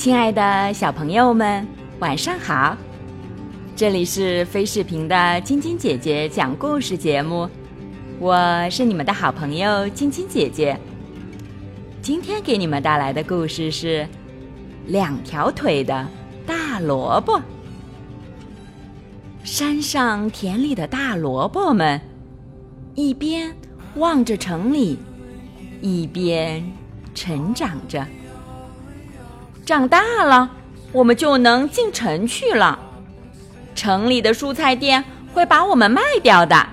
[0.00, 1.68] 亲爱的小朋友们，
[1.98, 2.74] 晚上好！
[3.76, 7.46] 这里是飞视频的晶晶姐姐讲故事节目，
[8.18, 10.74] 我是你们的好朋友晶晶姐姐。
[12.00, 14.02] 今天给你们带来的故事是
[14.86, 16.08] 《两条腿的
[16.46, 17.38] 大萝卜》。
[19.44, 22.00] 山上田里的大萝卜们，
[22.94, 23.54] 一边
[23.96, 24.98] 望着城里，
[25.82, 26.64] 一边
[27.14, 28.02] 成长着。
[29.64, 30.50] 长大了，
[30.92, 32.78] 我们就能进城去了。
[33.74, 36.66] 城里的蔬菜店会把我们卖掉的。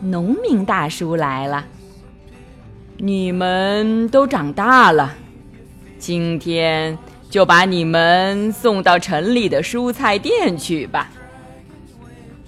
[0.00, 1.64] 农民大叔来了，
[2.96, 5.14] 你们都长大了，
[5.98, 6.98] 今天
[7.30, 11.10] 就把你们送到城里的蔬菜店去吧。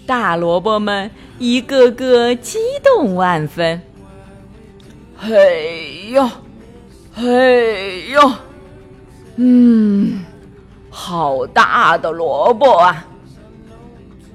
[0.07, 3.81] 大萝卜们一个个激动万分。
[5.17, 6.29] 嘿呦，
[7.15, 8.33] 嘿呦！
[9.37, 10.25] 嗯，
[10.91, 13.07] 好大的萝卜啊！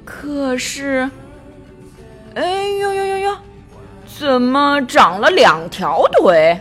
[0.06, 1.10] 可是，
[2.36, 3.38] 哎呦呦呦呦，
[4.06, 6.60] 怎么长了两条腿？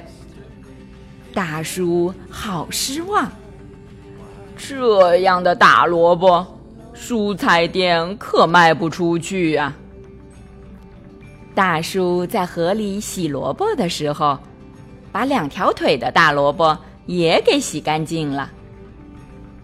[1.35, 3.31] 大叔好失望。
[4.57, 6.47] 这样的大萝卜，
[6.95, 9.75] 蔬菜店可卖不出去啊！
[11.55, 14.39] 大叔在河里洗萝卜的时候，
[15.13, 16.79] 把两条腿的大萝卜。
[17.07, 18.51] 也给洗干净了，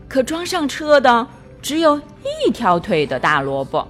[0.08, 1.26] 可装上车的
[1.62, 2.00] 只有
[2.46, 3.86] 一条腿的大萝卜。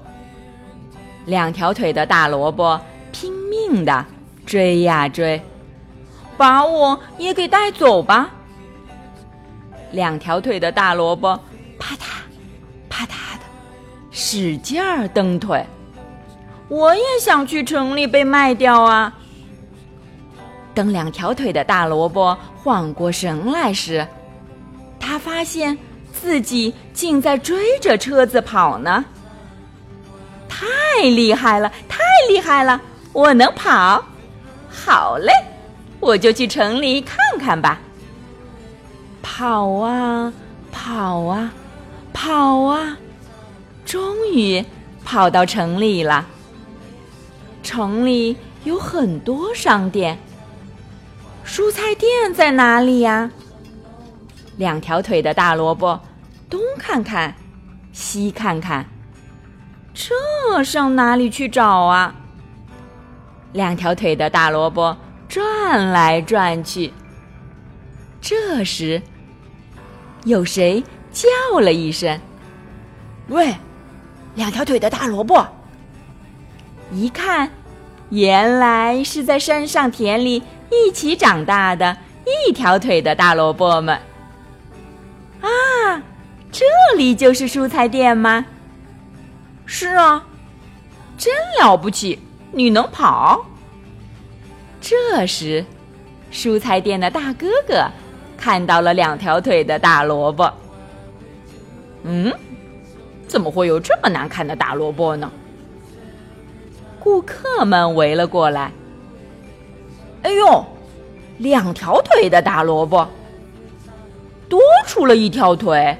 [1.24, 4.04] 两条腿的大萝卜拼命的
[4.44, 5.40] 追呀追，
[6.36, 8.30] 把我也给带走吧！
[9.90, 11.38] 两条腿的大萝卜
[11.78, 12.04] 啪嗒
[12.88, 13.44] 啪嗒的
[14.10, 15.64] 使劲儿蹬腿，
[16.68, 19.12] 我也想去城里被卖掉啊！
[20.76, 24.06] 等两条腿的大萝卜缓过神来时，
[25.00, 25.76] 他发现
[26.12, 29.02] 自己竟在追着车子跑呢！
[30.50, 30.66] 太
[31.02, 31.98] 厉害了，太
[32.28, 32.78] 厉害了！
[33.14, 34.04] 我能跑，
[34.68, 35.32] 好嘞，
[35.98, 37.80] 我就去城里看看吧。
[39.22, 40.30] 跑啊
[40.70, 41.50] 跑啊
[42.12, 42.98] 跑啊，
[43.86, 44.62] 终于
[45.06, 46.26] 跑到城里了。
[47.62, 50.18] 城里有很多商店。
[51.46, 53.30] 蔬菜店在哪里呀？
[54.56, 55.98] 两条腿的大萝卜
[56.50, 57.32] 东看看，
[57.92, 58.84] 西看看，
[59.94, 62.14] 这上哪里去找啊？
[63.52, 64.94] 两条腿的大萝卜
[65.28, 66.92] 转来转去。
[68.20, 69.00] 这时，
[70.24, 70.82] 有谁
[71.12, 72.18] 叫了一声
[73.28, 73.54] ：“喂，
[74.34, 75.46] 两条腿的大萝卜！”
[76.90, 77.48] 一看，
[78.10, 80.42] 原来是在山上田里。
[80.70, 83.98] 一起长大的一条腿的大萝卜们，
[85.40, 85.48] 啊，
[86.50, 86.64] 这
[86.96, 88.44] 里就是蔬菜店吗？
[89.64, 90.24] 是啊，
[91.16, 92.18] 真了不起，
[92.52, 93.44] 你能跑。
[94.80, 95.64] 这时，
[96.32, 97.86] 蔬菜店的大哥哥
[98.36, 100.52] 看到了两条腿的大萝卜。
[102.04, 102.32] 嗯，
[103.26, 105.30] 怎么会有这么难看的大萝卜呢？
[107.00, 108.72] 顾客们围了过来。
[110.26, 110.66] 哎呦，
[111.38, 113.06] 两条腿的大萝卜，
[114.48, 115.96] 多出了一条腿。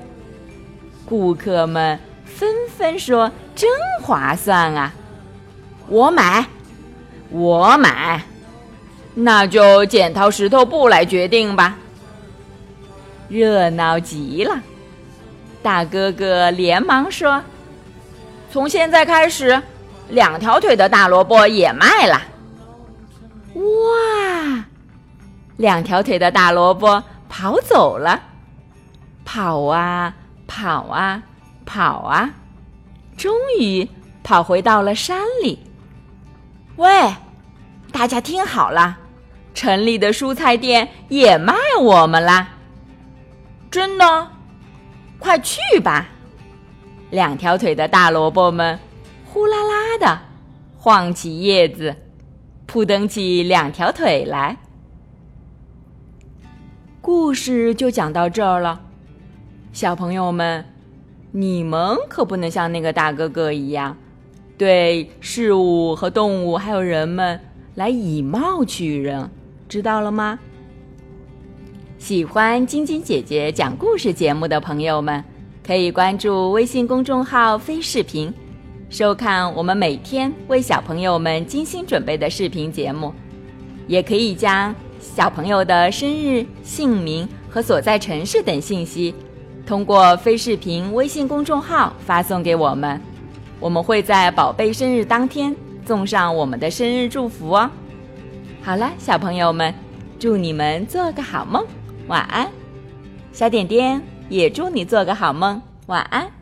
[1.08, 3.70] 顾客们纷纷说：“真
[4.02, 4.92] 划算啊！”
[5.86, 6.44] 我买，
[7.30, 8.20] 我买，
[9.14, 11.78] 那就剪刀石头布来决定吧。
[13.28, 14.60] 热闹极了，
[15.62, 17.40] 大哥哥连忙说
[18.50, 19.62] ：“从现在开始，
[20.08, 22.20] 两条腿的大萝卜也卖了。”
[23.56, 24.64] 哇！
[25.56, 28.20] 两条腿的大萝卜跑走了，
[29.24, 30.14] 跑啊
[30.46, 31.22] 跑啊
[31.64, 32.30] 跑啊，
[33.16, 33.88] 终于
[34.22, 35.58] 跑回到了山里。
[36.76, 37.14] 喂，
[37.90, 38.98] 大家听好了，
[39.54, 42.48] 城里的蔬菜店也卖我们啦！
[43.70, 44.28] 真的？
[45.18, 46.06] 快去吧！
[47.08, 48.78] 两条腿的大萝卜们
[49.24, 50.20] 呼啦啦的
[50.76, 51.96] 晃起叶子。
[52.66, 54.56] 扑蹬起两条腿来，
[57.00, 58.80] 故事就讲到这儿了。
[59.72, 60.64] 小朋友们，
[61.30, 63.96] 你们可不能像那个大哥哥一样，
[64.58, 67.40] 对事物和动物还有人们
[67.76, 69.30] 来以貌取人，
[69.68, 70.38] 知道了吗？
[71.98, 75.22] 喜欢晶晶姐姐讲故事节目的朋友们，
[75.64, 78.34] 可以关注微信公众号“飞视频”。
[78.88, 83.12] 收看我们每天为小朋友们精心准备的视频节目，
[83.88, 87.60] 也可以将小朋友的生日、姓名和。
[87.60, 89.12] 所在城市等信息，
[89.66, 93.00] 通过非视频微信公众号发送给我们，
[93.58, 95.54] 我们会在宝贝生日当天
[95.84, 97.68] 送上我们的生日祝福哦。
[98.62, 99.74] 好了，小朋友们，
[100.20, 101.66] 祝你们做个好梦，
[102.06, 102.48] 晚安。
[103.32, 106.35] 小点点也祝你做个好梦，晚安。